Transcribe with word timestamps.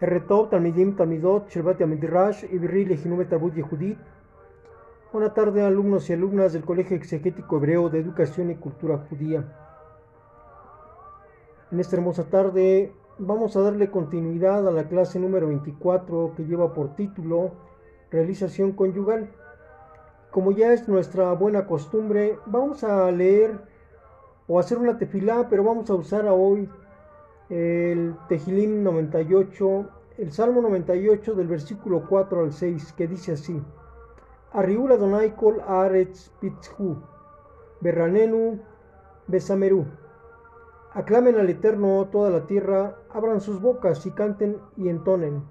Erretov, 0.00 0.50
Talmidim, 0.50 0.94
Talmidot, 0.94 1.50
Sherbat 1.50 1.80
Amidirash, 1.82 2.44
Ibri, 2.44 2.84
Lejinume 2.84 3.24
Tabut 3.24 3.52
Yehudit. 3.52 3.98
Buenas 5.12 5.34
tardes, 5.34 5.64
alumnos 5.64 6.08
y 6.08 6.12
alumnas 6.12 6.52
del 6.52 6.64
Colegio 6.64 6.96
Exegético 6.96 7.56
Hebreo 7.56 7.88
de 7.88 7.98
Educación 7.98 8.52
y 8.52 8.54
Cultura 8.54 8.98
Judía. 9.10 9.44
En 11.72 11.80
esta 11.80 11.96
hermosa 11.96 12.30
tarde 12.30 12.92
vamos 13.18 13.56
a 13.56 13.60
darle 13.60 13.90
continuidad 13.90 14.68
a 14.68 14.70
la 14.70 14.84
clase 14.84 15.18
número 15.18 15.48
24 15.48 16.34
que 16.36 16.44
lleva 16.44 16.72
por 16.74 16.94
título 16.94 17.50
Realización 18.12 18.72
Conyugal. 18.72 19.30
Como 20.30 20.52
ya 20.52 20.72
es 20.72 20.86
nuestra 20.86 21.32
buena 21.32 21.66
costumbre, 21.66 22.38
vamos 22.46 22.84
a 22.84 23.10
leer 23.10 23.58
o 24.46 24.60
hacer 24.60 24.78
una 24.78 24.96
tefilá, 24.96 25.48
pero 25.50 25.64
vamos 25.64 25.90
a 25.90 25.94
usar 25.94 26.24
hoy 26.28 26.70
el 27.50 28.14
Tejilim 28.28 28.82
98, 28.82 29.88
el 30.18 30.32
Salmo 30.32 30.60
98 30.62 31.34
del 31.34 31.48
versículo 31.48 32.04
4 32.08 32.40
al 32.40 32.52
6, 32.52 32.92
que 32.92 33.08
dice 33.08 33.32
así: 33.32 33.62
Arriul 34.52 34.92
Adonai 34.92 35.34
kol 35.36 35.60
aretz 35.66 36.30
pitzhu, 36.40 36.96
berranenu 37.80 38.60
besameru. 39.26 39.86
Aclamen 40.92 41.36
al 41.36 41.50
Eterno 41.50 42.08
toda 42.10 42.30
la 42.30 42.46
tierra, 42.46 42.96
abran 43.10 43.40
sus 43.40 43.60
bocas 43.60 44.04
y 44.06 44.10
canten 44.10 44.58
y 44.76 44.88
entonen. 44.88 45.44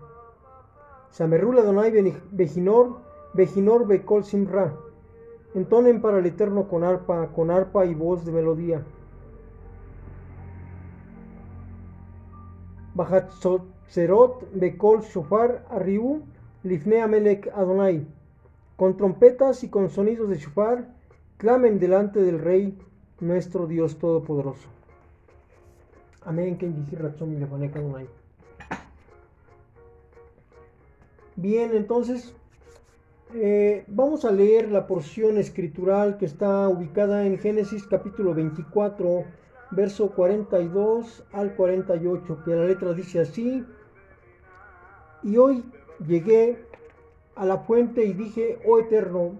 Samerul 1.11 1.59
Adonai 1.59 1.91
bejinor, 2.31 2.97
bejinor 3.33 3.87
bekol 3.87 4.23
simra. 4.23 4.75
Entonen 5.53 6.01
para 6.01 6.19
el 6.19 6.25
Eterno 6.25 6.67
con 6.67 6.83
arpa, 6.83 7.27
con 7.33 7.49
arpa 7.49 7.85
y 7.85 7.95
voz 7.95 8.25
de 8.25 8.31
melodía. 8.31 8.83
Bajatzerot 12.97 14.53
Bekol 14.53 15.01
Shofar 15.03 15.63
Arriu 15.69 16.23
Lifnea 16.63 17.07
Melek 17.07 17.47
Adonai. 17.53 18.05
Con 18.75 18.97
trompetas 18.97 19.63
y 19.63 19.69
con 19.69 19.89
sonidos 19.89 20.29
de 20.29 20.37
shofar, 20.37 20.87
clamen 21.37 21.79
delante 21.79 22.21
del 22.21 22.39
Rey, 22.39 22.77
nuestro 23.19 23.67
Dios 23.67 23.97
Todopoderoso. 23.97 24.67
Amén. 26.25 26.57
Bien, 31.35 31.71
entonces 31.73 32.33
eh, 33.33 33.83
vamos 33.87 34.25
a 34.25 34.31
leer 34.31 34.71
la 34.71 34.87
porción 34.87 35.37
escritural 35.37 36.17
que 36.17 36.25
está 36.25 36.67
ubicada 36.67 37.25
en 37.25 37.37
Génesis 37.37 37.85
capítulo 37.87 38.33
24 38.33 39.23
verso 39.71 40.11
42 40.11 41.25
al 41.33 41.55
48, 41.55 42.43
que 42.45 42.55
la 42.55 42.65
letra 42.65 42.93
dice 42.93 43.19
así, 43.19 43.65
y 45.23 45.37
hoy 45.37 45.63
llegué 46.05 46.63
a 47.35 47.45
la 47.45 47.57
fuente 47.59 48.03
y 48.03 48.13
dije, 48.13 48.59
oh 48.65 48.79
eterno, 48.79 49.35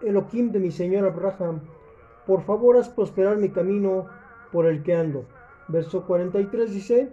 Elohim 0.00 0.52
de 0.52 0.60
mi 0.60 0.70
señor 0.70 1.06
Abraham, 1.06 1.60
por 2.26 2.42
favor 2.42 2.76
haz 2.76 2.88
prosperar 2.88 3.36
mi 3.36 3.48
camino 3.50 4.06
por 4.52 4.66
el 4.66 4.82
que 4.82 4.94
ando. 4.94 5.24
Verso 5.68 6.06
43 6.06 6.72
dice, 6.72 7.12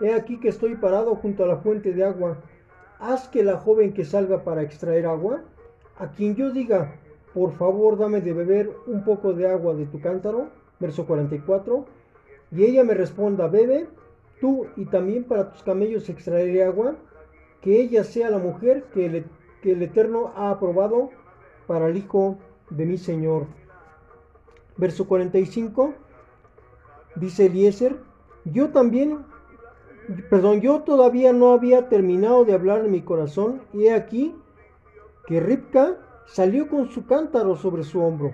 he 0.00 0.14
aquí 0.14 0.38
que 0.38 0.48
estoy 0.48 0.76
parado 0.76 1.16
junto 1.16 1.44
a 1.44 1.46
la 1.46 1.56
fuente 1.56 1.92
de 1.92 2.04
agua, 2.04 2.38
haz 2.98 3.28
que 3.28 3.42
la 3.42 3.56
joven 3.56 3.92
que 3.92 4.04
salga 4.04 4.44
para 4.44 4.62
extraer 4.62 5.06
agua, 5.06 5.42
a 5.98 6.12
quien 6.12 6.36
yo 6.36 6.50
diga, 6.50 6.94
por 7.34 7.52
favor 7.52 7.98
dame 7.98 8.20
de 8.20 8.32
beber 8.32 8.70
un 8.86 9.04
poco 9.04 9.32
de 9.32 9.50
agua 9.50 9.74
de 9.74 9.86
tu 9.86 10.00
cántaro, 10.00 10.48
verso 10.80 11.06
44, 11.06 11.84
y 12.52 12.64
ella 12.64 12.82
me 12.82 12.94
responda, 12.94 13.46
bebe 13.46 13.86
tú 14.40 14.66
y 14.76 14.86
también 14.86 15.24
para 15.24 15.50
tus 15.50 15.62
camellos 15.62 16.08
extraeré 16.08 16.64
agua, 16.64 16.96
que 17.60 17.80
ella 17.80 18.02
sea 18.04 18.30
la 18.30 18.38
mujer 18.38 18.84
que 18.94 19.06
el, 19.06 19.26
que 19.62 19.72
el 19.72 19.82
Eterno 19.82 20.32
ha 20.34 20.50
aprobado 20.50 21.10
para 21.66 21.88
el 21.88 21.98
hijo 21.98 22.38
de 22.70 22.86
mi 22.86 22.96
Señor. 22.96 23.46
Verso 24.78 25.06
45, 25.06 25.92
dice 27.16 27.46
Eliezer, 27.46 27.96
yo 28.46 28.70
también, 28.70 29.18
perdón, 30.30 30.62
yo 30.62 30.80
todavía 30.80 31.34
no 31.34 31.52
había 31.52 31.90
terminado 31.90 32.46
de 32.46 32.54
hablar 32.54 32.86
en 32.86 32.90
mi 32.90 33.02
corazón, 33.02 33.60
y 33.74 33.84
he 33.84 33.92
aquí 33.92 34.34
que 35.26 35.38
Ripka 35.38 35.98
salió 36.26 36.68
con 36.68 36.88
su 36.88 37.04
cántaro 37.04 37.56
sobre 37.56 37.82
su 37.82 38.02
hombro 38.02 38.32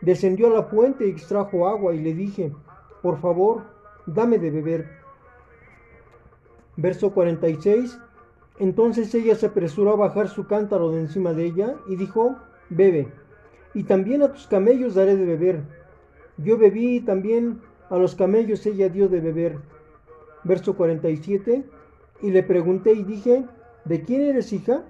Descendió 0.00 0.48
a 0.48 0.50
la 0.50 0.62
fuente 0.64 1.06
y 1.06 1.10
extrajo 1.10 1.68
agua 1.68 1.94
y 1.94 2.00
le 2.00 2.14
dije, 2.14 2.52
por 3.02 3.20
favor, 3.20 3.62
dame 4.06 4.38
de 4.38 4.50
beber. 4.50 4.88
Verso 6.76 7.12
46. 7.12 7.98
Entonces 8.58 9.14
ella 9.14 9.34
se 9.34 9.46
apresuró 9.46 9.92
a 9.92 9.96
bajar 9.96 10.28
su 10.28 10.46
cántaro 10.46 10.90
de 10.90 11.00
encima 11.00 11.32
de 11.32 11.46
ella 11.46 11.76
y 11.88 11.96
dijo, 11.96 12.36
bebe, 12.70 13.08
y 13.74 13.84
también 13.84 14.22
a 14.22 14.32
tus 14.32 14.46
camellos 14.46 14.94
daré 14.94 15.16
de 15.16 15.24
beber. 15.24 15.62
Yo 16.38 16.56
bebí 16.56 16.96
y 16.96 17.00
también 17.00 17.60
a 17.90 17.98
los 17.98 18.14
camellos 18.14 18.64
ella 18.66 18.88
dio 18.88 19.08
de 19.08 19.20
beber. 19.20 19.58
Verso 20.44 20.76
47. 20.76 21.64
Y 22.22 22.30
le 22.30 22.42
pregunté 22.42 22.92
y 22.92 23.04
dije, 23.04 23.44
¿de 23.84 24.02
quién 24.02 24.22
eres 24.22 24.52
hija? 24.52 24.84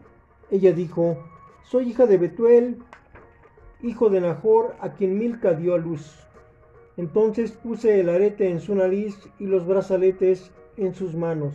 Ella 0.50 0.72
dijo, 0.72 1.18
soy 1.64 1.90
hija 1.90 2.06
de 2.06 2.18
Betuel, 2.18 2.78
hijo 3.82 4.10
de 4.10 4.20
Nahor, 4.20 4.74
a 4.80 4.92
quien 4.92 5.18
Milca 5.18 5.52
dio 5.52 5.74
a 5.74 5.78
luz. 5.78 6.26
Entonces 6.96 7.52
puse 7.52 8.00
el 8.00 8.08
arete 8.08 8.48
en 8.48 8.60
su 8.60 8.74
nariz 8.74 9.18
y 9.38 9.46
los 9.46 9.66
brazaletes 9.66 10.50
en 10.76 10.94
sus 10.94 11.14
manos. 11.14 11.54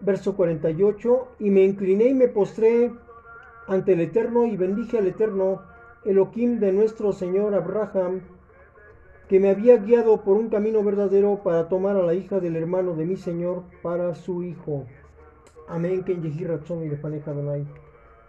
Verso 0.00 0.36
48, 0.36 1.28
y 1.40 1.50
me 1.50 1.64
incliné 1.64 2.06
y 2.06 2.14
me 2.14 2.28
postré 2.28 2.92
ante 3.66 3.94
el 3.94 4.00
Eterno 4.00 4.46
y 4.46 4.56
bendije 4.56 4.98
al 4.98 5.06
Eterno, 5.06 5.62
Elohim 6.04 6.60
de 6.60 6.72
nuestro 6.72 7.12
Señor 7.12 7.54
Abraham, 7.54 8.20
que 9.28 9.40
me 9.40 9.50
había 9.50 9.78
guiado 9.78 10.22
por 10.22 10.36
un 10.36 10.50
camino 10.50 10.82
verdadero 10.82 11.40
para 11.42 11.68
tomar 11.68 11.96
a 11.96 12.02
la 12.02 12.12
hija 12.14 12.40
del 12.40 12.56
hermano 12.56 12.94
de 12.94 13.06
mi 13.06 13.16
Señor 13.16 13.62
para 13.82 14.14
su 14.14 14.42
hijo. 14.42 14.84
Amén. 15.66 16.04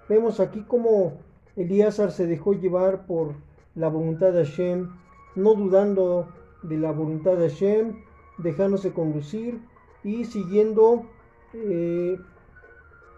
Vemos 0.07 0.39
aquí 0.39 0.61
como 0.61 1.19
Elíasar 1.55 2.11
se 2.11 2.27
dejó 2.27 2.53
llevar 2.53 3.05
por 3.05 3.35
la 3.75 3.89
voluntad 3.89 4.33
de 4.33 4.45
Hashem, 4.45 4.89
no 5.35 5.53
dudando 5.53 6.27
de 6.63 6.77
la 6.77 6.91
voluntad 6.91 7.37
de 7.37 7.49
Hashem, 7.49 8.03
dejándose 8.37 8.93
conducir 8.93 9.59
y 10.03 10.25
siguiendo 10.25 11.05
eh, 11.53 12.17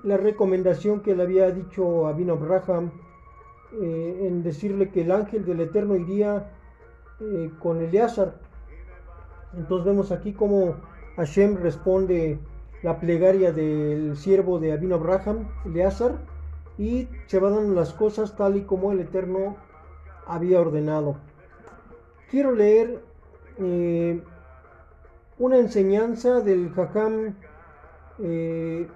la 0.03 0.17
recomendación 0.17 1.01
que 1.01 1.15
le 1.15 1.23
había 1.23 1.51
dicho 1.51 2.07
a 2.07 2.11
Abraham 2.11 2.91
eh, 3.81 4.27
en 4.27 4.43
decirle 4.43 4.89
que 4.89 5.01
el 5.01 5.11
ángel 5.11 5.45
del 5.45 5.61
Eterno 5.61 5.95
iría 5.95 6.51
eh, 7.19 7.51
con 7.59 7.81
Elíasar. 7.81 8.39
Entonces 9.55 9.85
vemos 9.85 10.11
aquí 10.11 10.33
cómo 10.33 10.75
Hashem 11.15 11.57
responde 11.57 12.39
la 12.83 12.99
plegaria 12.99 13.51
del 13.51 14.15
siervo 14.15 14.59
de 14.59 14.71
Abin 14.71 14.93
Abraham, 14.93 15.47
Eleazar, 15.65 16.19
y 16.77 17.07
se 17.25 17.39
van 17.39 17.55
dando 17.55 17.73
las 17.73 17.93
cosas 17.93 18.35
tal 18.35 18.57
y 18.57 18.63
como 18.63 18.91
el 18.91 18.99
Eterno 18.99 19.57
había 20.25 20.59
ordenado. 20.59 21.17
Quiero 22.29 22.51
leer 22.51 23.01
eh, 23.57 24.21
una 25.39 25.57
enseñanza 25.57 26.41
del 26.41 26.71
Jajam 26.73 27.35
eh, 28.19 28.87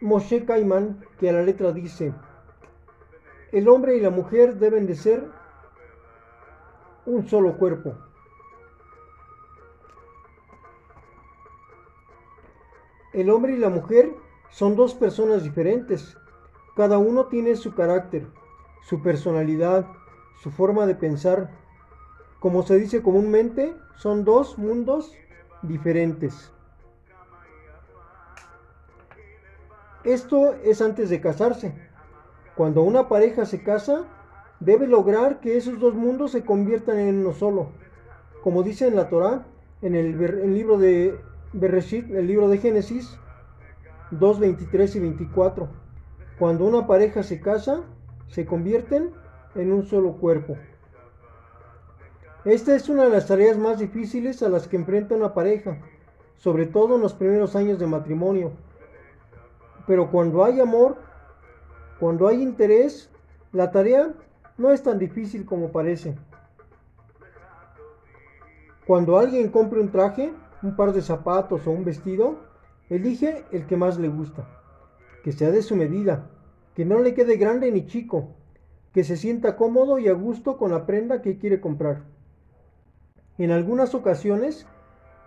Moshe 0.00 0.44
Kaiman 0.44 1.04
que 1.18 1.30
a 1.30 1.32
la 1.32 1.42
letra 1.42 1.72
dice, 1.72 2.12
el 3.52 3.68
hombre 3.68 3.96
y 3.96 4.00
la 4.00 4.10
mujer 4.10 4.56
deben 4.56 4.86
de 4.86 4.94
ser 4.94 5.28
un 7.04 7.28
solo 7.28 7.56
cuerpo. 7.58 7.94
El 13.12 13.28
hombre 13.28 13.52
y 13.52 13.58
la 13.58 13.68
mujer 13.68 14.14
son 14.52 14.76
dos 14.76 14.94
personas 14.94 15.42
diferentes. 15.42 16.16
Cada 16.76 16.98
uno 16.98 17.26
tiene 17.26 17.56
su 17.56 17.74
carácter, 17.74 18.26
su 18.82 19.02
personalidad, 19.02 19.86
su 20.42 20.50
forma 20.50 20.86
de 20.86 20.94
pensar. 20.94 21.50
Como 22.38 22.62
se 22.62 22.76
dice 22.76 23.02
comúnmente, 23.02 23.74
son 23.96 24.24
dos 24.24 24.58
mundos 24.58 25.14
diferentes. 25.62 26.52
Esto 30.04 30.54
es 30.64 30.82
antes 30.82 31.08
de 31.08 31.20
casarse. 31.20 31.72
Cuando 32.54 32.82
una 32.82 33.08
pareja 33.08 33.46
se 33.46 33.62
casa, 33.62 34.04
debe 34.60 34.86
lograr 34.86 35.40
que 35.40 35.56
esos 35.56 35.78
dos 35.78 35.94
mundos 35.94 36.32
se 36.32 36.44
conviertan 36.44 36.98
en 36.98 37.20
uno 37.20 37.32
solo. 37.32 37.70
Como 38.42 38.62
dice 38.62 38.88
en 38.88 38.96
la 38.96 39.08
Torah, 39.08 39.46
en 39.80 39.94
el, 39.94 40.20
el 40.22 40.52
libro 40.52 40.76
de 40.76 41.18
Bereshit, 41.52 42.10
el 42.10 42.26
libro 42.26 42.48
de 42.48 42.58
Génesis, 42.58 43.16
2, 44.12 44.40
23 44.40 44.96
y 44.96 45.00
24. 45.00 45.68
Cuando 46.38 46.66
una 46.66 46.86
pareja 46.86 47.22
se 47.22 47.40
casa, 47.40 47.82
se 48.28 48.44
convierten 48.44 49.10
en 49.54 49.72
un 49.72 49.84
solo 49.84 50.12
cuerpo. 50.12 50.56
Esta 52.44 52.74
es 52.74 52.88
una 52.88 53.04
de 53.04 53.10
las 53.10 53.26
tareas 53.26 53.56
más 53.56 53.78
difíciles 53.78 54.42
a 54.42 54.48
las 54.48 54.68
que 54.68 54.76
enfrenta 54.76 55.14
una 55.14 55.32
pareja, 55.32 55.78
sobre 56.36 56.66
todo 56.66 56.96
en 56.96 57.02
los 57.02 57.14
primeros 57.14 57.56
años 57.56 57.78
de 57.78 57.86
matrimonio. 57.86 58.52
Pero 59.86 60.10
cuando 60.10 60.44
hay 60.44 60.60
amor, 60.60 60.96
cuando 61.98 62.28
hay 62.28 62.42
interés, 62.42 63.10
la 63.52 63.70
tarea 63.70 64.12
no 64.58 64.70
es 64.72 64.82
tan 64.82 64.98
difícil 64.98 65.46
como 65.46 65.72
parece. 65.72 66.16
Cuando 68.86 69.18
alguien 69.18 69.48
compre 69.48 69.80
un 69.80 69.90
traje, 69.90 70.34
un 70.62 70.76
par 70.76 70.92
de 70.92 71.00
zapatos 71.00 71.66
o 71.66 71.70
un 71.70 71.84
vestido, 71.84 72.51
elige 72.96 73.44
el 73.52 73.66
que 73.66 73.76
más 73.76 73.98
le 73.98 74.08
gusta, 74.08 74.46
que 75.24 75.32
sea 75.32 75.50
de 75.50 75.62
su 75.62 75.76
medida, 75.76 76.30
que 76.74 76.84
no 76.84 76.98
le 77.00 77.14
quede 77.14 77.36
grande 77.36 77.72
ni 77.72 77.86
chico, 77.86 78.34
que 78.92 79.02
se 79.02 79.16
sienta 79.16 79.56
cómodo 79.56 79.98
y 79.98 80.08
a 80.08 80.12
gusto 80.12 80.58
con 80.58 80.72
la 80.72 80.84
prenda 80.84 81.22
que 81.22 81.38
quiere 81.38 81.60
comprar. 81.60 82.02
En 83.38 83.50
algunas 83.50 83.94
ocasiones, 83.94 84.66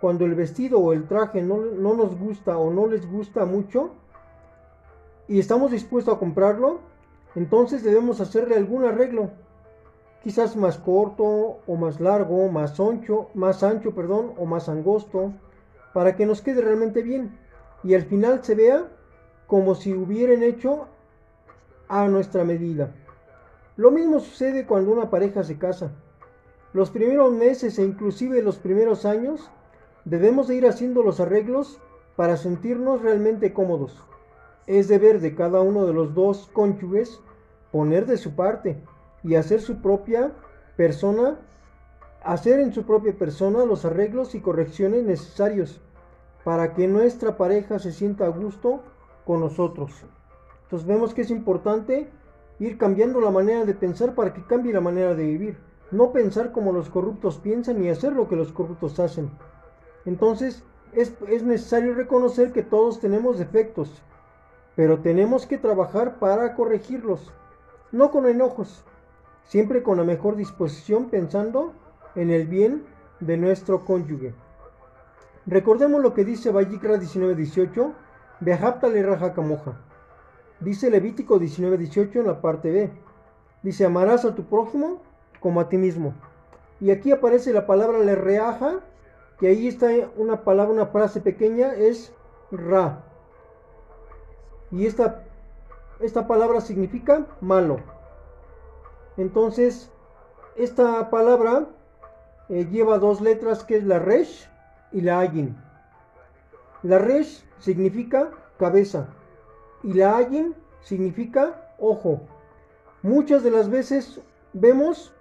cuando 0.00 0.24
el 0.24 0.36
vestido 0.36 0.78
o 0.78 0.92
el 0.92 1.08
traje 1.08 1.42
no, 1.42 1.56
no 1.58 1.94
nos 1.94 2.16
gusta 2.16 2.56
o 2.56 2.72
no 2.72 2.86
les 2.86 3.10
gusta 3.10 3.44
mucho 3.44 3.94
y 5.26 5.40
estamos 5.40 5.72
dispuestos 5.72 6.14
a 6.14 6.18
comprarlo, 6.18 6.80
entonces 7.34 7.82
debemos 7.82 8.20
hacerle 8.20 8.54
algún 8.54 8.84
arreglo, 8.84 9.30
quizás 10.22 10.54
más 10.56 10.78
corto 10.78 11.58
o 11.66 11.76
más 11.76 12.00
largo, 12.00 12.48
más 12.48 12.78
ancho, 12.78 13.28
más 13.34 13.64
ancho, 13.64 13.92
perdón, 13.92 14.34
o 14.38 14.46
más 14.46 14.68
angosto, 14.68 15.32
para 15.92 16.14
que 16.14 16.26
nos 16.26 16.42
quede 16.42 16.60
realmente 16.60 17.02
bien 17.02 17.45
y 17.86 17.94
al 17.94 18.02
final 18.02 18.42
se 18.42 18.56
vea 18.56 18.88
como 19.46 19.76
si 19.76 19.94
hubieran 19.94 20.42
hecho 20.42 20.88
a 21.86 22.08
nuestra 22.08 22.42
medida. 22.42 22.92
Lo 23.76 23.92
mismo 23.92 24.18
sucede 24.18 24.66
cuando 24.66 24.90
una 24.90 25.08
pareja 25.08 25.44
se 25.44 25.56
casa. 25.56 25.92
Los 26.72 26.90
primeros 26.90 27.32
meses 27.32 27.78
e 27.78 27.84
inclusive 27.84 28.42
los 28.42 28.58
primeros 28.58 29.04
años 29.04 29.48
debemos 30.04 30.48
de 30.48 30.56
ir 30.56 30.66
haciendo 30.66 31.02
los 31.04 31.20
arreglos 31.20 31.78
para 32.16 32.36
sentirnos 32.36 33.02
realmente 33.02 33.52
cómodos. 33.52 33.96
Es 34.66 34.88
deber 34.88 35.20
de 35.20 35.36
cada 35.36 35.60
uno 35.60 35.86
de 35.86 35.92
los 35.92 36.12
dos 36.12 36.50
cónyuges 36.52 37.20
poner 37.70 38.06
de 38.06 38.16
su 38.16 38.34
parte 38.34 38.82
y 39.22 39.36
hacer 39.36 39.60
su 39.60 39.80
propia 39.80 40.32
persona, 40.76 41.38
hacer 42.24 42.58
en 42.58 42.72
su 42.72 42.84
propia 42.84 43.16
persona 43.16 43.64
los 43.64 43.84
arreglos 43.84 44.34
y 44.34 44.40
correcciones 44.40 45.04
necesarios 45.04 45.80
para 46.46 46.74
que 46.74 46.86
nuestra 46.86 47.36
pareja 47.36 47.80
se 47.80 47.90
sienta 47.90 48.24
a 48.24 48.28
gusto 48.28 48.80
con 49.24 49.40
nosotros. 49.40 49.90
Entonces 50.62 50.86
vemos 50.86 51.12
que 51.12 51.22
es 51.22 51.32
importante 51.32 52.08
ir 52.60 52.78
cambiando 52.78 53.20
la 53.20 53.32
manera 53.32 53.64
de 53.64 53.74
pensar 53.74 54.14
para 54.14 54.32
que 54.32 54.44
cambie 54.44 54.72
la 54.72 54.80
manera 54.80 55.16
de 55.16 55.24
vivir. 55.24 55.58
No 55.90 56.12
pensar 56.12 56.52
como 56.52 56.70
los 56.70 56.88
corruptos 56.88 57.38
piensan 57.38 57.80
ni 57.80 57.88
hacer 57.88 58.12
lo 58.12 58.28
que 58.28 58.36
los 58.36 58.52
corruptos 58.52 59.00
hacen. 59.00 59.28
Entonces 60.04 60.62
es, 60.92 61.14
es 61.26 61.42
necesario 61.42 61.94
reconocer 61.94 62.52
que 62.52 62.62
todos 62.62 63.00
tenemos 63.00 63.40
defectos, 63.40 64.00
pero 64.76 65.00
tenemos 65.00 65.46
que 65.46 65.58
trabajar 65.58 66.20
para 66.20 66.54
corregirlos, 66.54 67.32
no 67.90 68.12
con 68.12 68.24
enojos, 68.24 68.84
siempre 69.42 69.82
con 69.82 69.96
la 69.98 70.04
mejor 70.04 70.36
disposición 70.36 71.06
pensando 71.06 71.72
en 72.14 72.30
el 72.30 72.46
bien 72.46 72.84
de 73.18 73.36
nuestro 73.36 73.84
cónyuge. 73.84 74.45
Recordemos 75.46 76.02
lo 76.02 76.12
que 76.12 76.24
dice 76.24 76.50
Vallicra 76.50 76.96
19:18, 76.96 77.94
Behapta 78.40 78.88
le 78.88 79.02
raja. 79.02 79.32
Dice 80.60 80.90
Levítico 80.90 81.38
19:18 81.38 82.20
en 82.20 82.26
la 82.26 82.40
parte 82.40 82.70
B. 82.72 82.90
Dice, 83.62 83.84
amarás 83.84 84.24
a 84.24 84.34
tu 84.34 84.44
prójimo 84.44 85.00
como 85.40 85.60
a 85.60 85.68
ti 85.68 85.78
mismo. 85.78 86.14
Y 86.80 86.90
aquí 86.90 87.12
aparece 87.12 87.52
la 87.52 87.66
palabra 87.66 87.98
le 88.00 88.14
reaja, 88.16 88.80
que 89.38 89.48
ahí 89.48 89.68
está 89.68 89.88
una 90.16 90.42
palabra, 90.42 90.72
una 90.72 90.86
frase 90.86 91.20
pequeña, 91.20 91.74
es 91.74 92.12
ra. 92.50 93.04
Y 94.70 94.86
esta, 94.86 95.24
esta 96.00 96.26
palabra 96.26 96.60
significa 96.60 97.26
malo. 97.40 97.78
Entonces, 99.16 99.90
esta 100.56 101.08
palabra 101.08 101.66
eh, 102.48 102.66
lleva 102.70 102.98
dos 102.98 103.20
letras 103.20 103.64
que 103.64 103.76
es 103.76 103.84
la 103.84 103.98
resh 103.98 104.48
y 104.92 105.00
la 105.00 105.20
ayin. 105.20 105.56
La 106.82 106.98
resh 106.98 107.44
significa 107.58 108.30
cabeza 108.58 109.08
y 109.82 109.92
la 109.92 110.16
ayin 110.16 110.54
significa 110.80 111.72
ojo. 111.78 112.20
Muchas 113.02 113.42
de 113.42 113.50
las 113.50 113.68
veces 113.70 114.20
vemos 114.52 115.12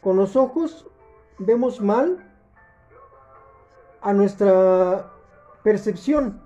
con 0.00 0.16
los 0.16 0.36
ojos, 0.36 0.86
vemos 1.38 1.80
mal 1.80 2.30
a 4.00 4.12
nuestra 4.12 5.10
percepción 5.62 6.40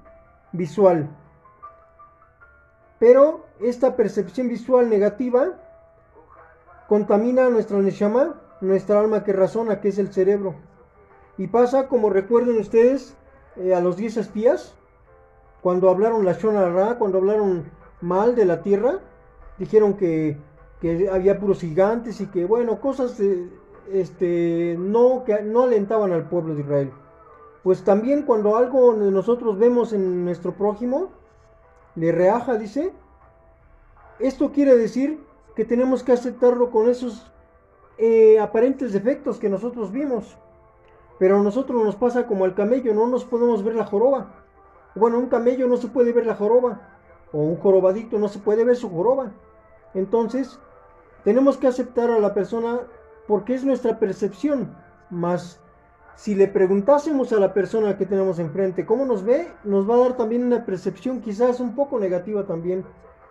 visual. 0.52 1.08
Pero 2.98 3.46
esta 3.60 3.96
percepción 3.96 4.48
visual 4.48 4.88
negativa 4.88 5.58
contamina 6.88 7.50
nuestra 7.50 7.78
neshama, 7.78 8.40
nuestra 8.60 9.00
alma 9.00 9.24
que 9.24 9.32
razona, 9.32 9.80
que 9.80 9.88
es 9.88 9.98
el 9.98 10.12
cerebro. 10.12 10.54
Y 11.38 11.46
pasa 11.46 11.86
como 11.86 12.10
recuerden 12.10 12.58
ustedes 12.58 13.16
eh, 13.56 13.74
a 13.74 13.80
los 13.80 13.96
10 13.96 14.18
espías, 14.18 14.74
cuando 15.62 15.88
hablaron 15.88 16.24
la 16.24 16.32
Shona 16.32 16.96
cuando 16.98 17.18
hablaron 17.18 17.64
mal 18.00 18.34
de 18.34 18.44
la 18.44 18.62
tierra, 18.62 18.98
dijeron 19.58 19.94
que, 19.94 20.36
había 21.10 21.40
puros 21.40 21.60
gigantes 21.60 22.20
y 22.20 22.26
que, 22.26 22.44
bueno, 22.44 22.80
cosas 22.80 23.20
este, 23.92 24.76
no, 24.78 25.24
que 25.24 25.42
no 25.42 25.62
alentaban 25.62 26.12
al 26.12 26.28
pueblo 26.28 26.54
de 26.54 26.60
Israel. 26.60 26.92
Pues 27.62 27.82
también 27.82 28.22
cuando 28.22 28.56
algo 28.56 28.92
nosotros 28.92 29.58
vemos 29.58 29.92
en 29.92 30.24
nuestro 30.24 30.52
prójimo, 30.52 31.10
le 31.96 32.12
reaja, 32.12 32.56
dice, 32.56 32.92
esto 34.20 34.52
quiere 34.52 34.76
decir 34.76 35.20
que 35.56 35.64
tenemos 35.64 36.04
que 36.04 36.12
aceptarlo 36.12 36.70
con 36.70 36.88
esos 36.88 37.28
eh, 37.98 38.38
aparentes 38.38 38.92
defectos 38.92 39.38
que 39.38 39.48
nosotros 39.48 39.90
vimos. 39.90 40.38
Pero 41.18 41.38
a 41.38 41.42
nosotros 41.42 41.84
nos 41.84 41.96
pasa 41.96 42.26
como 42.26 42.44
al 42.44 42.54
camello, 42.54 42.94
no 42.94 43.06
nos 43.06 43.24
podemos 43.24 43.64
ver 43.64 43.74
la 43.74 43.84
joroba. 43.84 44.34
Bueno, 44.94 45.18
un 45.18 45.28
camello 45.28 45.66
no 45.66 45.76
se 45.76 45.88
puede 45.88 46.12
ver 46.12 46.26
la 46.26 46.34
joroba. 46.34 46.80
O 47.32 47.38
un 47.38 47.56
jorobadito 47.56 48.18
no 48.18 48.28
se 48.28 48.38
puede 48.38 48.64
ver 48.64 48.76
su 48.76 48.88
joroba. 48.88 49.32
Entonces, 49.94 50.58
tenemos 51.24 51.56
que 51.56 51.66
aceptar 51.66 52.10
a 52.10 52.20
la 52.20 52.34
persona 52.34 52.80
porque 53.26 53.54
es 53.54 53.64
nuestra 53.64 53.98
percepción. 53.98 54.74
Más, 55.10 55.60
si 56.14 56.34
le 56.34 56.48
preguntásemos 56.48 57.32
a 57.32 57.40
la 57.40 57.52
persona 57.54 57.96
que 57.96 58.06
tenemos 58.06 58.38
enfrente 58.38 58.86
cómo 58.86 59.04
nos 59.04 59.24
ve, 59.24 59.48
nos 59.64 59.88
va 59.88 59.94
a 59.94 60.00
dar 60.00 60.16
también 60.16 60.44
una 60.44 60.64
percepción 60.64 61.20
quizás 61.20 61.60
un 61.60 61.74
poco 61.74 61.98
negativa 61.98 62.44
también 62.44 62.84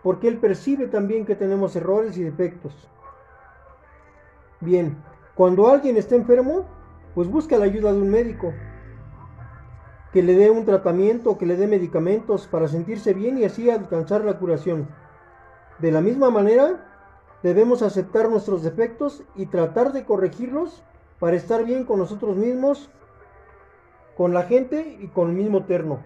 porque 0.03 0.27
Él 0.27 0.37
percibe 0.37 0.87
también 0.87 1.25
que 1.25 1.35
tenemos 1.35 1.75
errores 1.75 2.17
y 2.17 2.23
defectos. 2.23 2.73
Bien, 4.61 4.97
cuando 5.35 5.67
alguien 5.67 5.97
está 5.97 6.15
enfermo, 6.15 6.65
pues 7.17 7.31
busca 7.31 7.57
la 7.57 7.65
ayuda 7.65 7.91
de 7.91 7.99
un 7.99 8.11
médico, 8.11 8.53
que 10.13 10.21
le 10.21 10.35
dé 10.35 10.51
un 10.51 10.65
tratamiento, 10.65 11.39
que 11.39 11.47
le 11.47 11.57
dé 11.57 11.65
medicamentos 11.65 12.45
para 12.45 12.67
sentirse 12.67 13.15
bien 13.15 13.39
y 13.39 13.43
así 13.43 13.71
alcanzar 13.71 14.23
la 14.23 14.37
curación. 14.37 14.87
De 15.79 15.91
la 15.91 15.99
misma 15.99 16.29
manera, 16.29 16.85
debemos 17.41 17.81
aceptar 17.81 18.29
nuestros 18.29 18.61
defectos 18.61 19.23
y 19.33 19.47
tratar 19.47 19.93
de 19.93 20.05
corregirlos 20.05 20.83
para 21.17 21.35
estar 21.35 21.65
bien 21.65 21.85
con 21.85 21.97
nosotros 21.97 22.37
mismos, 22.37 22.91
con 24.15 24.35
la 24.35 24.43
gente 24.43 24.99
y 25.01 25.07
con 25.07 25.31
el 25.31 25.37
mismo 25.37 25.65
terno. 25.65 26.03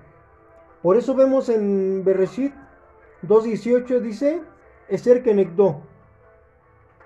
Por 0.82 0.96
eso 0.96 1.14
vemos 1.14 1.50
en 1.50 2.06
Bereshit 2.06 2.54
2.18 3.28 4.00
dice, 4.00 4.42
Eser 4.88 5.24
Kenegdo, 5.24 5.82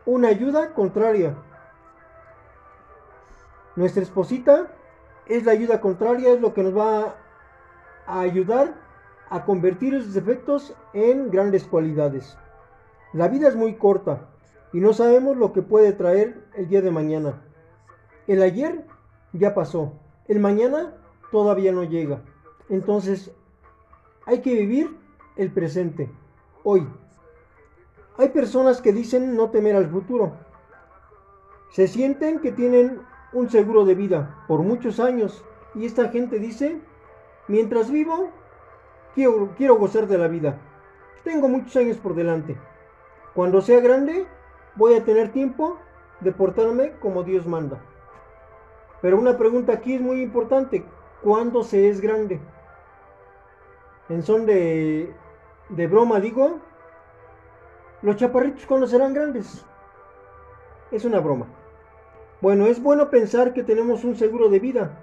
una 0.05 0.27
ayuda 0.27 0.75
contraria. 0.75 1.35
Nuestra 3.75 4.03
esposita 4.03 4.71
es 5.27 5.43
la 5.45 5.51
ayuda 5.51 5.81
contraria, 5.81 6.33
es 6.33 6.41
lo 6.41 6.53
que 6.53 6.63
nos 6.63 6.77
va 6.77 7.15
a 8.05 8.19
ayudar 8.19 8.75
a 9.29 9.43
convertir 9.43 9.93
esos 9.93 10.13
defectos 10.13 10.75
en 10.93 11.29
grandes 11.31 11.65
cualidades. 11.65 12.37
La 13.13 13.27
vida 13.27 13.47
es 13.47 13.55
muy 13.55 13.75
corta 13.75 14.29
y 14.71 14.79
no 14.79 14.93
sabemos 14.93 15.37
lo 15.37 15.51
que 15.51 15.61
puede 15.61 15.93
traer 15.93 16.45
el 16.53 16.67
día 16.69 16.81
de 16.81 16.91
mañana. 16.91 17.41
El 18.27 18.41
ayer 18.41 18.85
ya 19.33 19.53
pasó, 19.53 19.93
el 20.27 20.39
mañana 20.39 20.93
todavía 21.31 21.71
no 21.71 21.83
llega. 21.83 22.21
Entonces 22.69 23.31
hay 24.25 24.41
que 24.41 24.53
vivir 24.53 24.97
el 25.35 25.51
presente, 25.51 26.09
hoy. 26.63 26.87
Hay 28.17 28.29
personas 28.29 28.81
que 28.81 28.93
dicen 28.93 29.35
no 29.35 29.49
temer 29.49 29.75
al 29.75 29.89
futuro. 29.89 30.33
Se 31.71 31.87
sienten 31.87 32.39
que 32.39 32.51
tienen 32.51 33.01
un 33.35 33.49
seguro 33.49 33.83
de 33.83 33.95
vida 33.95 34.43
por 34.47 34.61
muchos 34.61 34.99
años 34.99 35.43
y 35.75 35.85
esta 35.85 36.07
gente 36.07 36.39
dice, 36.39 36.79
mientras 37.49 37.91
vivo, 37.91 38.29
quiero, 39.13 39.49
quiero 39.57 39.75
gozar 39.75 40.07
de 40.07 40.17
la 40.17 40.29
vida. 40.29 40.57
Tengo 41.25 41.49
muchos 41.49 41.75
años 41.75 41.97
por 41.97 42.15
delante. 42.15 42.57
Cuando 43.33 43.61
sea 43.61 43.81
grande, 43.81 44.25
voy 44.75 44.93
a 44.93 45.03
tener 45.03 45.33
tiempo 45.33 45.77
de 46.21 46.31
portarme 46.31 46.93
como 47.01 47.23
Dios 47.23 47.45
manda. 47.45 47.81
Pero 49.01 49.19
una 49.19 49.37
pregunta 49.37 49.73
aquí 49.73 49.95
es 49.95 50.01
muy 50.01 50.21
importante. 50.21 50.85
cuando 51.21 51.63
se 51.63 51.89
es 51.89 51.99
grande. 51.99 52.39
En 54.09 54.23
son 54.23 54.45
de, 54.45 55.13
de 55.69 55.87
broma 55.87 56.19
digo, 56.19 56.59
los 58.01 58.15
chaparritos 58.15 58.65
cuando 58.65 58.87
serán 58.87 59.13
grandes. 59.13 59.65
Es 60.91 61.03
una 61.03 61.19
broma. 61.19 61.47
Bueno, 62.45 62.67
es 62.67 62.79
bueno 62.79 63.09
pensar 63.09 63.53
que 63.53 63.63
tenemos 63.63 64.03
un 64.03 64.15
seguro 64.17 64.49
de 64.49 64.59
vida, 64.59 64.99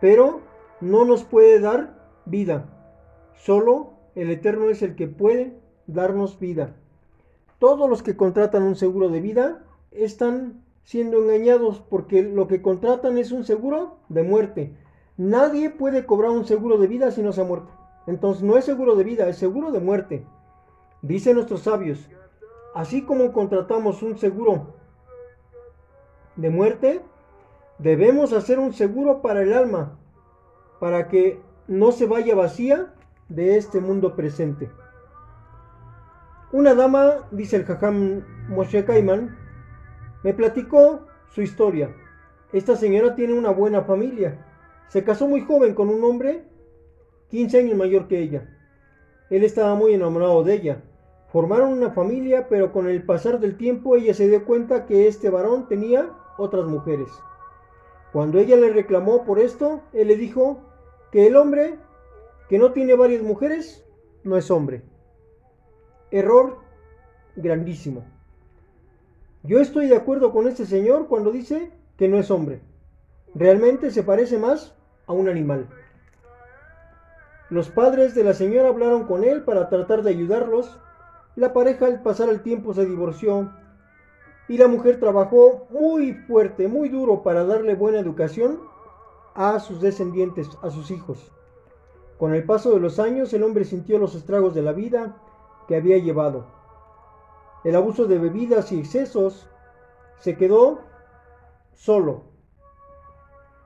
pero 0.00 0.40
no 0.80 1.04
nos 1.04 1.22
puede 1.22 1.60
dar 1.60 1.98
vida. 2.24 2.64
Solo 3.34 3.90
el 4.14 4.30
Eterno 4.30 4.70
es 4.70 4.80
el 4.80 4.96
que 4.96 5.06
puede 5.06 5.60
darnos 5.86 6.40
vida. 6.40 6.74
Todos 7.58 7.90
los 7.90 8.02
que 8.02 8.16
contratan 8.16 8.62
un 8.62 8.74
seguro 8.74 9.10
de 9.10 9.20
vida 9.20 9.64
están 9.90 10.64
siendo 10.82 11.18
engañados 11.18 11.80
porque 11.80 12.22
lo 12.22 12.48
que 12.48 12.62
contratan 12.62 13.18
es 13.18 13.32
un 13.32 13.44
seguro 13.44 13.98
de 14.08 14.22
muerte. 14.22 14.74
Nadie 15.18 15.68
puede 15.68 16.06
cobrar 16.06 16.30
un 16.30 16.46
seguro 16.46 16.78
de 16.78 16.86
vida 16.86 17.10
si 17.10 17.22
no 17.22 17.34
se 17.34 17.42
ha 17.42 17.44
muerto. 17.44 17.68
Entonces 18.06 18.42
no 18.42 18.56
es 18.56 18.64
seguro 18.64 18.96
de 18.96 19.04
vida, 19.04 19.28
es 19.28 19.36
seguro 19.36 19.72
de 19.72 19.80
muerte. 19.80 20.24
Dicen 21.02 21.34
nuestros 21.34 21.60
sabios, 21.60 22.08
así 22.74 23.02
como 23.02 23.34
contratamos 23.34 24.02
un 24.02 24.16
seguro 24.16 24.75
de 26.36 26.50
muerte, 26.50 27.02
debemos 27.78 28.32
hacer 28.32 28.58
un 28.58 28.72
seguro 28.72 29.22
para 29.22 29.42
el 29.42 29.52
alma, 29.52 29.98
para 30.80 31.08
que 31.08 31.40
no 31.66 31.92
se 31.92 32.06
vaya 32.06 32.34
vacía 32.34 32.94
de 33.28 33.56
este 33.56 33.80
mundo 33.80 34.14
presente. 34.14 34.70
Una 36.52 36.74
dama, 36.74 37.28
dice 37.32 37.56
el 37.56 37.64
Jajam 37.64 38.22
Moshe 38.48 38.84
Kaiman, 38.84 39.36
me 40.22 40.32
platicó 40.32 41.06
su 41.28 41.42
historia. 41.42 41.94
Esta 42.52 42.76
señora 42.76 43.14
tiene 43.14 43.34
una 43.34 43.50
buena 43.50 43.82
familia. 43.82 44.44
Se 44.88 45.02
casó 45.02 45.26
muy 45.26 45.40
joven 45.40 45.74
con 45.74 45.88
un 45.88 46.02
hombre 46.04 46.44
15 47.30 47.58
años 47.58 47.76
mayor 47.76 48.06
que 48.06 48.20
ella. 48.20 48.48
Él 49.30 49.42
estaba 49.42 49.74
muy 49.74 49.94
enamorado 49.94 50.44
de 50.44 50.54
ella. 50.54 50.82
Formaron 51.32 51.72
una 51.72 51.90
familia, 51.90 52.46
pero 52.48 52.72
con 52.72 52.88
el 52.88 53.02
pasar 53.02 53.40
del 53.40 53.56
tiempo 53.56 53.96
ella 53.96 54.14
se 54.14 54.28
dio 54.28 54.44
cuenta 54.44 54.86
que 54.86 55.08
este 55.08 55.28
varón 55.28 55.66
tenía 55.66 56.12
otras 56.38 56.66
mujeres. 56.66 57.08
Cuando 58.12 58.38
ella 58.38 58.56
le 58.56 58.72
reclamó 58.72 59.24
por 59.24 59.38
esto, 59.38 59.82
él 59.92 60.08
le 60.08 60.16
dijo 60.16 60.60
que 61.10 61.26
el 61.26 61.36
hombre 61.36 61.78
que 62.48 62.58
no 62.58 62.72
tiene 62.72 62.94
varias 62.94 63.22
mujeres 63.22 63.84
no 64.24 64.36
es 64.36 64.50
hombre. 64.50 64.82
Error 66.10 66.58
grandísimo. 67.34 68.04
Yo 69.42 69.60
estoy 69.60 69.86
de 69.86 69.96
acuerdo 69.96 70.32
con 70.32 70.48
este 70.48 70.66
señor 70.66 71.08
cuando 71.08 71.30
dice 71.30 71.70
que 71.96 72.08
no 72.08 72.18
es 72.18 72.30
hombre. 72.30 72.60
Realmente 73.34 73.90
se 73.90 74.02
parece 74.02 74.38
más 74.38 74.74
a 75.06 75.12
un 75.12 75.28
animal. 75.28 75.68
Los 77.48 77.68
padres 77.68 78.14
de 78.14 78.24
la 78.24 78.34
señora 78.34 78.68
hablaron 78.68 79.04
con 79.04 79.22
él 79.22 79.42
para 79.44 79.68
tratar 79.68 80.02
de 80.02 80.10
ayudarlos. 80.10 80.80
La 81.36 81.52
pareja 81.52 81.86
al 81.86 82.02
pasar 82.02 82.28
el 82.28 82.40
tiempo 82.40 82.74
se 82.74 82.86
divorció 82.86 83.52
y 84.48 84.58
la 84.58 84.68
mujer 84.68 85.00
trabajó 85.00 85.66
muy 85.70 86.12
fuerte, 86.12 86.68
muy 86.68 86.88
duro 86.88 87.22
para 87.22 87.44
darle 87.44 87.74
buena 87.74 87.98
educación 87.98 88.60
a 89.34 89.58
sus 89.60 89.80
descendientes, 89.80 90.48
a 90.62 90.70
sus 90.70 90.90
hijos. 90.90 91.32
Con 92.18 92.34
el 92.34 92.44
paso 92.44 92.72
de 92.72 92.80
los 92.80 92.98
años 92.98 93.32
el 93.34 93.42
hombre 93.42 93.64
sintió 93.64 93.98
los 93.98 94.14
estragos 94.14 94.54
de 94.54 94.62
la 94.62 94.72
vida 94.72 95.16
que 95.68 95.76
había 95.76 95.98
llevado. 95.98 96.46
El 97.64 97.74
abuso 97.76 98.06
de 98.06 98.18
bebidas 98.18 98.70
y 98.72 98.78
excesos 98.78 99.48
se 100.18 100.36
quedó 100.36 100.80
solo. 101.74 102.22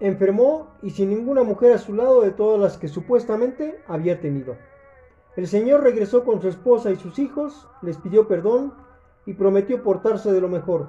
Enfermó 0.01 0.69
y 0.83 0.91
sin 0.91 1.11
ninguna 1.11 1.43
mujer 1.45 1.73
a 1.73 1.79
su 1.79 1.95
lado 1.95 2.23
de 2.23 2.31
todas 2.31 2.59
las 2.59 2.79
que 2.79 2.89
supuestamente 2.89 3.83
había 3.87 4.21
tenido. 4.21 4.57
El 5.37 5.47
Señor 5.47 5.83
regresó 5.83 6.25
con 6.25 6.41
su 6.41 6.49
esposa 6.49 6.91
y 6.91 6.97
sus 6.97 7.19
hijos, 7.19 7.69
les 7.83 7.99
pidió 7.99 8.27
perdón 8.27 8.75
y 9.27 9.35
prometió 9.35 9.83
portarse 9.83 10.33
de 10.33 10.41
lo 10.41 10.49
mejor, 10.49 10.89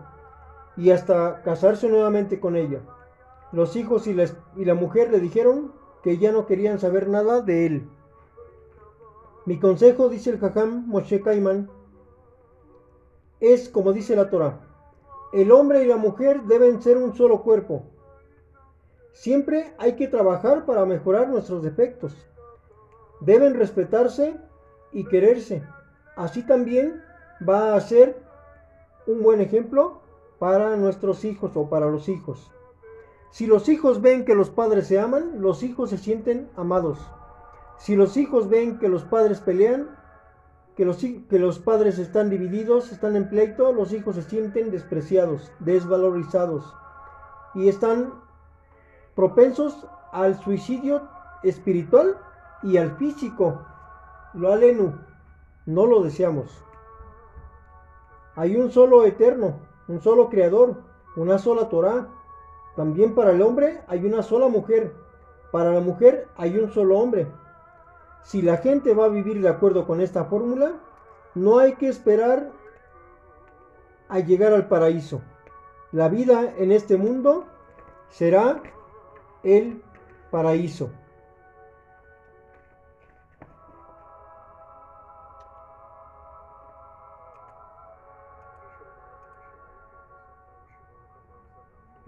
y 0.77 0.91
hasta 0.91 1.41
casarse 1.43 1.89
nuevamente 1.89 2.39
con 2.39 2.55
ella. 2.55 2.81
Los 3.51 3.75
hijos 3.75 4.07
y 4.07 4.13
la, 4.13 4.73
mujer 4.75 5.11
le 5.11 5.19
dijeron 5.19 5.73
que 6.03 6.17
ya 6.17 6.31
no 6.31 6.45
querían 6.45 6.79
saber 6.79 7.09
nada 7.09 7.41
de 7.41 7.65
él. 7.65 7.89
Mi 9.45 9.59
consejo, 9.59 10.07
dice 10.07 10.29
el 10.29 10.39
Jajam 10.39 10.88
Moshe 10.88 11.21
Kaiman, 11.21 11.69
es 13.41 13.69
como 13.69 13.91
dice 13.91 14.15
la 14.15 14.29
Torah. 14.29 14.59
El 15.33 15.51
hombre 15.51 15.83
y 15.83 15.88
la 15.88 15.97
mujer 15.97 16.43
deben 16.43 16.81
ser 16.81 16.97
un 16.97 17.15
solo 17.15 17.41
cuerpo. 17.41 17.83
Siempre 19.13 19.73
hay 19.77 19.95
que 19.95 20.07
trabajar 20.07 20.65
para 20.65 20.85
mejorar 20.85 21.27
nuestros 21.27 21.63
defectos. 21.63 22.15
Deben 23.19 23.55
respetarse 23.55 24.38
y 24.91 25.05
quererse. 25.05 25.63
Así 26.15 26.45
también 26.45 27.01
va 27.48 27.75
a 27.75 27.81
ser 27.81 28.21
un 29.07 29.21
buen 29.21 29.41
ejemplo 29.41 30.01
para 30.39 30.75
nuestros 30.75 31.25
hijos 31.25 31.51
o 31.55 31.69
para 31.69 31.89
los 31.89 32.10
hijos. 32.10 32.51
Si 33.31 33.48
los 33.48 33.69
hijos 33.69 34.01
ven 34.01 34.25
que 34.25 34.36
los 34.36 34.50
padres 34.50 34.88
se 34.88 35.00
aman, 35.00 35.41
los 35.41 35.63
hijos 35.63 35.89
se 35.89 35.98
sienten 35.98 36.50
amados. 36.55 37.00
Si 37.77 37.95
los 37.95 38.17
hijos 38.17 38.50
ven 38.50 38.77
que 38.77 38.89
los 38.89 39.03
padres 39.03 39.39
pelean, 39.39 39.98
que 40.75 40.86
los, 40.86 40.98
que 40.98 41.39
los 41.39 41.60
padres 41.60 41.98
están 42.00 42.29
divididos, 42.29 42.91
están 42.91 43.15
en 43.15 43.29
pleito, 43.29 43.71
los 43.71 43.93
hijos 43.93 44.15
se 44.15 44.24
sienten 44.24 44.71
despreciados, 44.71 45.51
desvalorizados 45.60 46.74
y 47.53 47.67
están 47.67 48.13
propensos 49.15 49.88
al 50.12 50.39
suicidio 50.39 51.07
espiritual 51.43 52.17
y 52.63 52.77
al 52.77 52.98
físico. 52.98 53.62
Lo 54.33 54.51
alenu, 54.51 54.93
no 55.65 55.86
lo 55.86 56.03
deseamos. 56.03 56.63
Hay 58.35 58.55
un 58.55 58.71
solo 58.71 59.05
eterno, 59.05 59.59
un 59.88 60.01
solo 60.01 60.29
creador, 60.29 60.75
una 61.15 61.38
sola 61.38 61.69
Torah. 61.69 62.07
También 62.75 63.13
para 63.13 63.31
el 63.31 63.41
hombre 63.41 63.81
hay 63.88 64.05
una 64.05 64.23
sola 64.23 64.47
mujer. 64.47 64.93
Para 65.51 65.71
la 65.71 65.81
mujer 65.81 66.27
hay 66.38 66.57
un 66.57 66.71
solo 66.71 66.97
hombre. 67.00 67.27
Si 68.23 68.41
la 68.41 68.57
gente 68.57 68.93
va 68.93 69.05
a 69.05 69.09
vivir 69.09 69.41
de 69.41 69.50
acuerdo 69.50 69.85
con 69.85 70.00
esta 70.00 70.25
fórmula, 70.25 70.73
no 71.35 71.59
hay 71.59 71.73
que 71.75 71.88
esperar 71.88 72.51
a 74.07 74.19
llegar 74.19 74.53
al 74.53 74.67
paraíso. 74.67 75.21
La 75.91 76.07
vida 76.07 76.53
en 76.57 76.71
este 76.71 76.97
mundo 76.97 77.45
será 78.09 78.61
el 79.43 79.81
paraíso. 80.29 80.89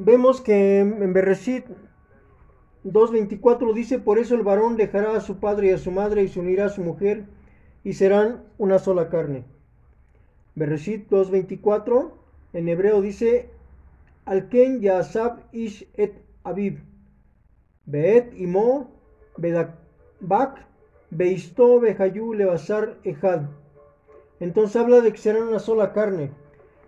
Vemos 0.05 0.41
que 0.41 0.79
en 0.79 1.13
Bereshit 1.13 1.65
2.24 2.83 3.73
dice, 3.73 3.99
por 3.99 4.19
eso 4.19 4.35
el 4.35 4.41
varón 4.41 4.75
dejará 4.75 5.15
a 5.15 5.21
su 5.21 5.39
padre 5.39 5.67
y 5.67 5.69
a 5.69 5.77
su 5.77 5.91
madre 5.91 6.23
y 6.23 6.27
se 6.27 6.41
unirá 6.41 6.65
a 6.65 6.69
su 6.69 6.81
mujer 6.81 7.23
y 7.85 7.93
serán 7.93 8.43
una 8.57 8.79
sola 8.79 9.07
carne. 9.07 9.45
Bereshit 10.55 11.09
2.24 11.09 12.11
en 12.51 12.67
hebreo 12.67 13.01
dice, 13.01 13.49
Alken 14.25 14.81
Yasab 14.81 15.39
Ish 15.53 15.87
et 15.95 16.15
Aviv, 16.43 16.81
Beet 17.85 18.33
Imo, 18.35 18.91
Bedakbak, 19.37 20.65
Beisto 21.11 21.79
Behayu 21.79 22.33
Levasar 22.33 22.97
Ejad. 23.05 23.43
Entonces 24.41 24.75
habla 24.75 24.99
de 24.99 25.13
que 25.13 25.17
serán 25.17 25.43
una 25.43 25.59
sola 25.59 25.93
carne. 25.93 26.31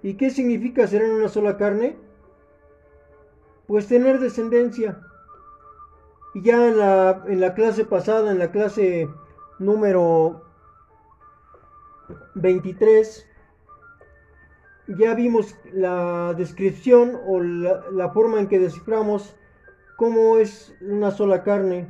¿Y 0.04 0.16
qué 0.16 0.32
significa 0.32 0.86
serán 0.86 1.12
una 1.12 1.30
sola 1.30 1.56
carne? 1.56 1.96
Pues 3.68 3.88
tener 3.88 4.20
descendencia. 4.20 5.02
Y 6.34 6.42
ya 6.42 6.68
en 6.68 6.78
la, 6.78 7.24
en 7.28 7.40
la 7.40 7.54
clase 7.54 7.86
pasada, 7.86 8.32
en 8.32 8.40
la 8.40 8.52
clase 8.52 9.10
número 9.58 10.44
23, 12.36 13.26
ya 15.00 15.14
vimos 15.16 15.56
la 15.74 16.34
descripción 16.38 17.20
o 17.26 17.42
la, 17.42 17.86
la, 17.92 18.10
forma 18.10 18.40
en 18.40 18.48
que 18.48 18.60
desciframos 18.60 19.36
cómo 19.96 20.38
es 20.38 20.76
una 20.82 21.12
sola 21.12 21.44
carne. 21.44 21.88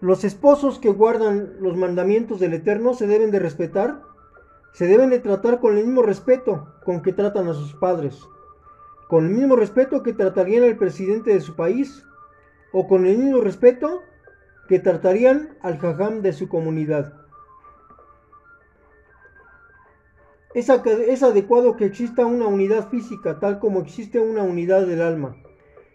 Los 0.00 0.24
esposos 0.24 0.78
que 0.78 0.90
guardan 0.90 1.56
los 1.60 1.76
mandamientos 1.76 2.40
del 2.40 2.54
Eterno 2.54 2.94
se 2.94 3.06
deben 3.06 3.30
de 3.30 3.40
respetar 3.40 4.02
se 4.72 4.86
deben 4.86 5.10
de 5.10 5.18
tratar 5.18 5.60
con 5.60 5.76
el 5.76 5.84
mismo 5.84 6.02
respeto 6.02 6.72
con 6.84 7.02
que 7.02 7.12
tratan 7.12 7.48
a 7.48 7.54
sus 7.54 7.74
padres, 7.74 8.22
con 9.08 9.26
el 9.26 9.32
mismo 9.32 9.56
respeto 9.56 10.02
que 10.02 10.12
tratarían 10.12 10.64
al 10.64 10.76
presidente 10.76 11.32
de 11.32 11.40
su 11.40 11.56
país 11.56 12.04
o 12.72 12.86
con 12.86 13.06
el 13.06 13.18
mismo 13.18 13.40
respeto 13.40 14.02
que 14.68 14.78
tratarían 14.78 15.56
al 15.62 15.78
jajam 15.78 16.22
de 16.22 16.32
su 16.32 16.48
comunidad. 16.48 17.14
Es, 20.54 20.68
es 20.68 21.22
adecuado 21.22 21.76
que 21.76 21.86
exista 21.86 22.26
una 22.26 22.46
unidad 22.46 22.88
física, 22.88 23.38
tal 23.40 23.58
como 23.58 23.80
existe 23.80 24.20
una 24.20 24.42
unidad 24.42 24.86
del 24.86 25.02
alma. 25.02 25.36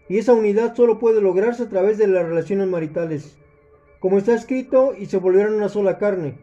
Y 0.08 0.18
esa 0.18 0.34
unidad 0.34 0.74
solo 0.74 0.98
puede 0.98 1.20
lograrse 1.20 1.62
a 1.62 1.68
través 1.68 1.98
de 1.98 2.06
las 2.06 2.26
relaciones 2.26 2.68
maritales. 2.68 3.38
Como 4.04 4.18
está 4.18 4.34
escrito, 4.34 4.92
y 4.94 5.06
se 5.06 5.16
volvieron 5.16 5.54
una 5.54 5.70
sola 5.70 5.96
carne. 5.96 6.36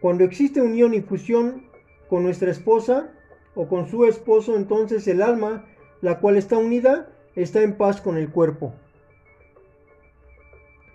Cuando 0.00 0.24
existe 0.24 0.62
unión 0.62 0.94
y 0.94 1.02
fusión 1.02 1.66
con 2.08 2.22
nuestra 2.22 2.50
esposa 2.50 3.12
o 3.54 3.68
con 3.68 3.86
su 3.86 4.06
esposo, 4.06 4.56
entonces 4.56 5.06
el 5.06 5.20
alma, 5.20 5.66
la 6.00 6.20
cual 6.20 6.38
está 6.38 6.56
unida, 6.56 7.12
está 7.34 7.60
en 7.60 7.76
paz 7.76 8.00
con 8.00 8.16
el 8.16 8.30
cuerpo. 8.30 8.72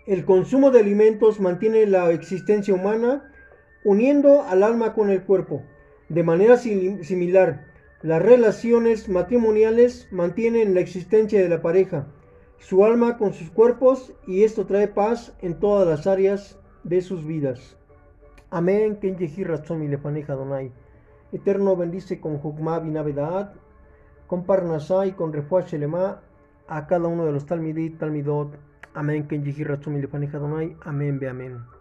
El 0.08 0.26
consumo 0.26 0.72
de 0.72 0.80
alimentos 0.80 1.40
mantiene 1.40 1.86
la 1.86 2.10
existencia 2.10 2.74
humana 2.74 3.32
uniendo 3.86 4.42
al 4.42 4.64
alma 4.64 4.96
con 4.96 5.12
el 5.12 5.22
cuerpo. 5.22 5.62
De 6.10 6.24
manera 6.24 6.58
similar, 6.58 7.68
las 8.02 8.24
relaciones 8.24 9.08
matrimoniales 9.08 10.08
mantienen 10.10 10.74
la 10.74 10.80
existencia 10.80 11.40
de 11.40 11.50
la 11.50 11.62
pareja, 11.62 12.08
su 12.60 12.84
alma 12.84 13.18
con 13.18 13.34
sus 13.34 13.50
cuerpos 13.50 14.14
y 14.26 14.44
esto 14.44 14.66
trae 14.66 14.88
paz 14.88 15.36
en 15.42 15.60
todas 15.60 15.88
las 15.88 16.08
áreas 16.08 16.60
de 16.84 17.02
sus 17.02 17.26
vidas. 17.26 17.78
Amén. 18.50 18.98
Kenyehi 18.98 19.44
Ratzomi 19.44 19.88
Lefaneja 19.88 20.34
Donai. 20.34 20.72
Eterno 21.32 21.76
bendice 21.76 22.20
con 22.20 22.38
Jugma 22.38 22.80
Binavedad, 22.80 23.54
con 24.28 24.46
Parnasá 24.46 25.06
y 25.06 25.12
con 25.12 25.34
Refuah 25.34 25.66
Shelema 25.66 26.22
a 26.68 26.88
cada 26.88 27.08
uno 27.08 27.26
de 27.26 27.34
los 27.34 27.46
Talmidit, 27.46 28.00
Talmidot. 28.00 28.58
Amén. 28.94 29.28
Kenyehi 29.28 29.64
Ratzomi 29.64 30.02
Lefaneja 30.02 30.40
Donai. 30.40 30.76
Amén. 30.82 31.20
Be 31.20 31.30
amén. 31.30 31.77